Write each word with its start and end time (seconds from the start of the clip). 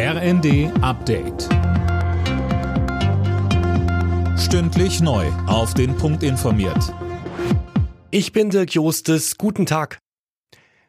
RND 0.00 0.70
Update. 0.80 1.48
Stündlich 4.38 5.00
neu. 5.00 5.26
Auf 5.48 5.74
den 5.74 5.96
Punkt 5.96 6.22
informiert. 6.22 6.94
Ich 8.12 8.30
bin 8.30 8.50
Dirk 8.50 8.74
Jostes. 8.74 9.38
Guten 9.38 9.66
Tag. 9.66 9.98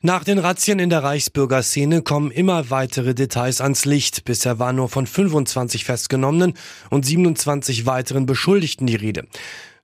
Nach 0.00 0.24
den 0.24 0.38
Razzien 0.38 0.78
in 0.78 0.88
der 0.88 1.02
Reichsbürgerszene 1.02 2.00
kommen 2.00 2.30
immer 2.30 2.70
weitere 2.70 3.14
Details 3.14 3.60
ans 3.60 3.84
Licht. 3.84 4.24
Bisher 4.24 4.58
war 4.58 4.72
nur 4.72 4.88
von 4.88 5.06
25 5.06 5.84
Festgenommenen 5.84 6.54
und 6.88 7.04
27 7.04 7.84
weiteren 7.84 8.24
Beschuldigten 8.24 8.86
die 8.86 8.96
Rede. 8.96 9.26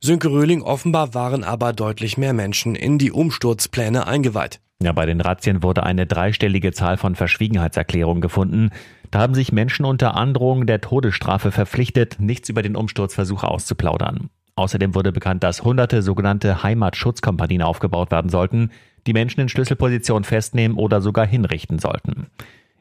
Sönke 0.01 0.31
Röhling 0.31 0.63
offenbar 0.63 1.13
waren 1.13 1.45
aber 1.45 1.75
deutlich 1.75 2.17
mehr 2.17 2.33
Menschen 2.33 2.75
in 2.75 2.97
die 2.97 3.13
Umsturzpläne 3.13 4.07
eingeweiht. 4.07 4.61
Ja, 4.83 4.93
bei 4.93 5.05
den 5.05 5.21
Razzien 5.21 5.63
wurde 5.63 5.83
eine 5.83 6.07
dreistellige 6.07 6.73
Zahl 6.73 6.97
von 6.97 7.15
Verschwiegenheitserklärungen 7.15 8.23
gefunden. 8.23 8.71
Da 9.11 9.21
haben 9.21 9.35
sich 9.35 9.53
Menschen 9.53 9.85
unter 9.85 10.17
Androhung 10.17 10.67
der 10.67 10.81
Todesstrafe 10.81 11.51
verpflichtet, 11.51 12.17
nichts 12.21 12.49
über 12.49 12.63
den 12.63 12.77
Umsturzversuch 12.77 13.43
auszuplaudern. 13.43 14.31
Außerdem 14.55 14.95
wurde 14.95 15.11
bekannt, 15.11 15.43
dass 15.43 15.65
hunderte 15.65 16.03
sogenannte 16.03 16.63
Heimatschutzkompanien 16.63 17.63
aufgebaut 17.63 18.11
werden 18.11 18.29
sollten, 18.29 18.71
die 19.07 19.13
Menschen 19.13 19.41
in 19.41 19.49
Schlüsselpositionen 19.49 20.25
festnehmen 20.25 20.77
oder 20.77 21.01
sogar 21.01 21.27
hinrichten 21.27 21.79
sollten. 21.79 22.27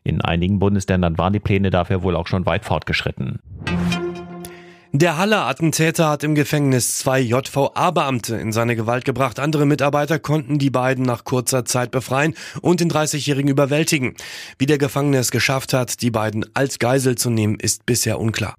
In 0.03 0.21
einigen 0.21 0.59
Bundesländern 0.59 1.17
waren 1.17 1.33
die 1.33 1.39
Pläne 1.39 1.69
dafür 1.69 2.03
wohl 2.03 2.15
auch 2.15 2.27
schon 2.27 2.45
weit 2.45 2.65
fortgeschritten. 2.65 3.39
Der 4.91 5.17
Halle-Attentäter 5.17 6.09
hat 6.09 6.23
im 6.23 6.33
Gefängnis 6.33 6.97
zwei 6.97 7.19
JVA-Beamte 7.19 8.37
in 8.37 8.51
seine 8.51 8.75
Gewalt 8.75 9.05
gebracht. 9.05 9.39
Andere 9.39 9.67
Mitarbeiter 9.67 10.17
konnten 10.17 10.57
die 10.57 10.71
beiden 10.71 11.05
nach 11.05 11.25
kurzer 11.25 11.63
Zeit 11.63 11.91
befreien 11.91 12.33
und 12.61 12.79
den 12.79 12.89
30-Jährigen 12.89 13.51
überwältigen. 13.51 14.15
Wie 14.57 14.65
der 14.65 14.79
Gefangene 14.79 15.19
es 15.19 15.29
geschafft 15.29 15.73
hat, 15.73 16.01
die 16.01 16.09
beiden 16.09 16.43
als 16.55 16.79
Geisel 16.79 17.15
zu 17.15 17.29
nehmen, 17.29 17.59
ist 17.59 17.85
bisher 17.85 18.19
unklar. 18.19 18.55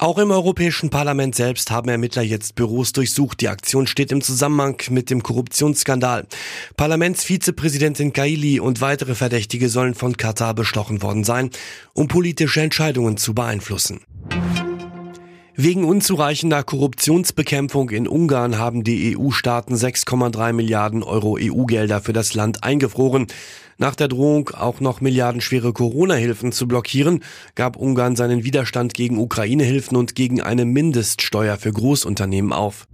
Auch 0.00 0.18
im 0.18 0.32
Europäischen 0.32 0.90
Parlament 0.90 1.36
selbst 1.36 1.70
haben 1.70 1.88
Ermittler 1.88 2.22
jetzt 2.22 2.56
Büros 2.56 2.92
durchsucht. 2.92 3.40
Die 3.40 3.48
Aktion 3.48 3.86
steht 3.86 4.10
im 4.10 4.22
Zusammenhang 4.22 4.76
mit 4.90 5.08
dem 5.08 5.22
Korruptionsskandal. 5.22 6.26
Parlamentsvizepräsidentin 6.76 8.12
Kaili 8.12 8.58
und 8.58 8.80
weitere 8.80 9.14
Verdächtige 9.14 9.68
sollen 9.68 9.94
von 9.94 10.16
Katar 10.16 10.52
bestochen 10.52 11.00
worden 11.00 11.22
sein, 11.22 11.50
um 11.92 12.08
politische 12.08 12.60
Entscheidungen 12.60 13.16
zu 13.16 13.34
beeinflussen. 13.34 14.00
Wegen 15.56 15.84
unzureichender 15.84 16.64
Korruptionsbekämpfung 16.64 17.90
in 17.90 18.08
Ungarn 18.08 18.58
haben 18.58 18.82
die 18.82 19.16
EU-Staaten 19.16 19.76
6,3 19.76 20.52
Milliarden 20.52 21.04
Euro 21.04 21.38
EU-Gelder 21.40 22.00
für 22.00 22.12
das 22.12 22.34
Land 22.34 22.64
eingefroren. 22.64 23.28
Nach 23.78 23.94
der 23.94 24.08
Drohung, 24.08 24.50
auch 24.50 24.80
noch 24.80 25.00
milliardenschwere 25.00 25.72
Corona-Hilfen 25.72 26.50
zu 26.50 26.66
blockieren, 26.66 27.22
gab 27.54 27.76
Ungarn 27.76 28.16
seinen 28.16 28.42
Widerstand 28.42 28.94
gegen 28.94 29.16
Ukraine-Hilfen 29.16 29.96
und 29.96 30.16
gegen 30.16 30.42
eine 30.42 30.64
Mindeststeuer 30.64 31.56
für 31.56 31.72
Großunternehmen 31.72 32.52
auf. 32.52 32.88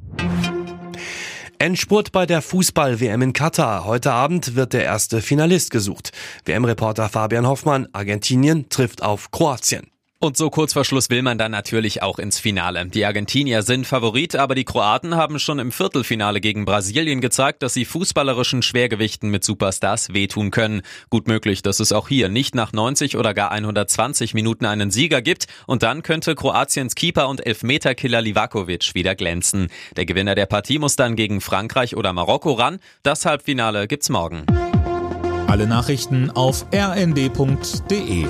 Endspurt 1.58 2.12
bei 2.12 2.27
der 2.27 2.42
Fußball-WM 2.42 3.22
in 3.22 3.33
Katar. 3.33 3.86
Heute 3.86 4.12
Abend 4.12 4.55
wird 4.55 4.74
der 4.74 4.84
erste 4.84 5.22
Finalist 5.22 5.70
gesucht. 5.70 6.12
WM-Reporter 6.45 7.08
Fabian 7.08 7.47
Hoffmann, 7.47 7.89
Argentinien 7.92 8.69
trifft 8.69 9.02
auf 9.02 9.30
Kroatien. 9.30 9.91
Und 10.23 10.37
so 10.37 10.51
kurz 10.51 10.75
vor 10.75 10.85
Schluss 10.85 11.09
will 11.09 11.23
man 11.23 11.39
dann 11.39 11.51
natürlich 11.51 12.03
auch 12.03 12.19
ins 12.19 12.39
Finale. 12.39 12.85
Die 12.85 13.07
Argentinier 13.07 13.63
sind 13.63 13.87
Favorit, 13.87 14.37
aber 14.37 14.55
die 14.55 14.67
Kroaten 14.67 15.17
haben 15.17 15.39
schon 15.39 15.59
im 15.59 15.73
Viertelfinale 15.73 16.43
gegen 16.43 16.67
Brasilien 16.67 17.23
gezeigt, 17.23 17.63
dass 17.63 17.73
sie 17.73 17.87
fußballerischen 17.87 18.61
Schwergewichten 18.61 19.31
mit 19.31 19.45
Superstars 19.45 20.13
wehtun 20.13 20.51
können. 20.51 20.83
Gut 21.09 21.27
möglich, 21.27 21.63
dass 21.63 21.81
es 21.81 21.93
auch 21.93 22.07
hier 22.07 22.29
nicht 22.29 22.55
nach 22.55 22.75
90 22.75 23.17
oder 23.17 23.33
gar 23.33 23.51
120 23.51 24.35
Minuten 24.35 24.67
einen 24.67 24.91
Sieger 24.91 25.23
gibt 25.23 25.47
und 25.67 25.83
dann 25.83 26.03
könnte 26.03 26.35
Kroatiens 26.35 26.95
Keeper 26.95 27.27
und 27.27 27.47
Elfmeterkiller 27.47 28.21
Livakovic 28.21 28.95
wieder 28.95 29.15
glänzen. 29.15 29.69
Der 29.97 30.05
Gewinner 30.05 30.35
der 30.35 30.45
Partie 30.45 30.79
muss 30.79 30.97
dann 30.97 31.17
gegen 31.17 31.41
Frankreich 31.41 31.97
oder 31.97 32.13
Marokko 32.13 32.53
ran. 32.53 32.79
Das 33.03 33.25
Halbfinale 33.25 33.89
gibt's 33.89 34.11
morgen. 34.11 34.45
Alle 35.47 35.67
Nachrichten 35.67 36.30
auf 36.30 36.67
rnd.de 36.75 38.27